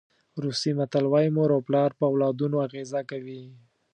روسي 0.43 0.71
متل 0.79 1.05
وایي 1.09 1.29
مور 1.35 1.49
او 1.55 1.61
پلار 1.67 1.89
په 1.99 2.03
اولادونو 2.11 2.57
اغېزه 2.67 3.01
کوي. 3.09 3.43